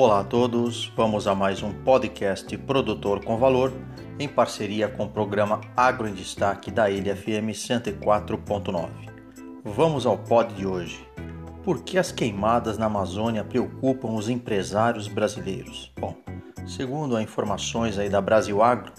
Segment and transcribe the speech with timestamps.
[0.00, 3.72] Olá a todos, vamos a mais um podcast Produtor com Valor
[4.16, 8.88] em parceria com o programa Agro em Destaque da Ilha FM 104.9.
[9.64, 11.04] Vamos ao pod de hoje.
[11.64, 15.92] Por que as queimadas na Amazônia preocupam os empresários brasileiros?
[15.98, 16.14] Bom,
[16.64, 18.92] segundo as informações aí da Brasil Agro,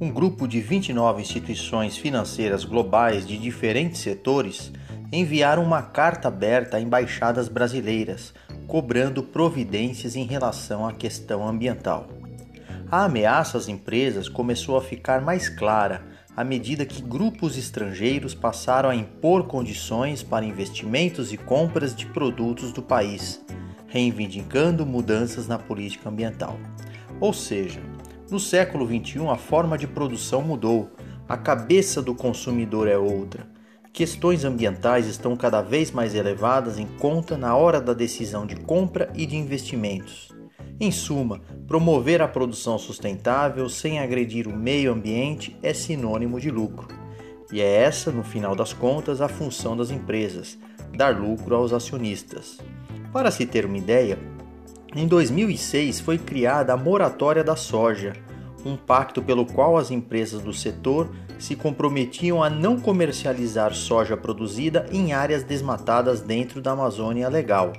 [0.00, 4.72] um grupo de 29 instituições financeiras globais de diferentes setores
[5.12, 8.34] enviaram uma carta aberta a embaixadas brasileiras
[8.70, 12.06] cobrando providências em relação à questão ambiental.
[12.88, 16.06] A ameaça às empresas começou a ficar mais clara
[16.36, 22.72] à medida que grupos estrangeiros passaram a impor condições para investimentos e compras de produtos
[22.72, 23.44] do país,
[23.88, 26.56] reivindicando mudanças na política ambiental.
[27.20, 27.80] Ou seja,
[28.30, 30.92] no século XXI a forma de produção mudou,
[31.28, 33.48] a cabeça do consumidor é outra
[33.92, 39.10] Questões ambientais estão cada vez mais elevadas em conta na hora da decisão de compra
[39.14, 40.30] e de investimentos.
[40.78, 46.88] Em suma, promover a produção sustentável sem agredir o meio ambiente é sinônimo de lucro.
[47.52, 50.56] E é essa, no final das contas, a função das empresas:
[50.96, 52.58] dar lucro aos acionistas.
[53.12, 54.18] Para se ter uma ideia,
[54.94, 58.12] em 2006 foi criada a Moratória da Soja
[58.64, 64.86] um pacto pelo qual as empresas do setor se comprometiam a não comercializar soja produzida
[64.92, 67.72] em áreas desmatadas dentro da Amazônia Legal.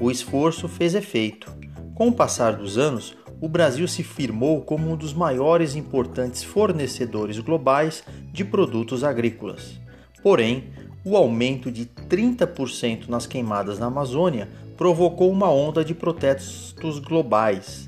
[0.00, 1.52] O esforço fez efeito.
[1.94, 6.42] Com o passar dos anos, o Brasil se firmou como um dos maiores e importantes
[6.42, 9.80] fornecedores globais de produtos agrícolas.
[10.22, 10.70] Porém,
[11.04, 17.87] o aumento de 30% nas queimadas na Amazônia provocou uma onda de protestos globais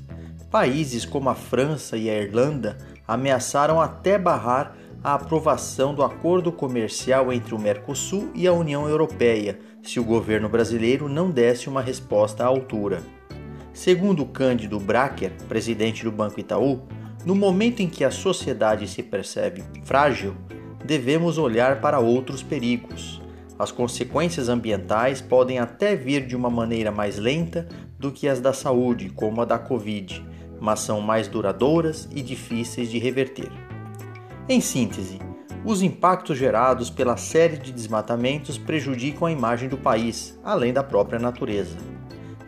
[0.51, 7.31] Países como a França e a Irlanda ameaçaram até barrar a aprovação do acordo comercial
[7.31, 12.43] entre o Mercosul e a União Europeia se o governo brasileiro não desse uma resposta
[12.43, 13.01] à altura.
[13.73, 16.81] Segundo Cândido Bracker, presidente do Banco Itaú,
[17.25, 20.35] no momento em que a sociedade se percebe frágil,
[20.83, 23.21] devemos olhar para outros perigos.
[23.57, 28.51] As consequências ambientais podem até vir de uma maneira mais lenta do que as da
[28.51, 30.30] saúde, como a da Covid,
[30.61, 33.51] mas são mais duradouras e difíceis de reverter.
[34.47, 35.19] Em síntese,
[35.65, 41.19] os impactos gerados pela série de desmatamentos prejudicam a imagem do país, além da própria
[41.19, 41.77] natureza.